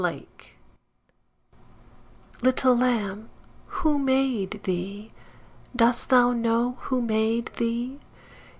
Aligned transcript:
The 0.01 0.07
Lamb 0.07 0.25
Little 2.41 2.75
Lamb, 2.75 3.29
who 3.67 3.99
made 3.99 4.61
thee? 4.63 5.11
Dost 5.75 6.09
thou 6.09 6.31
know 6.31 6.77
who 6.89 7.03
made 7.03 7.51
thee? 7.57 7.99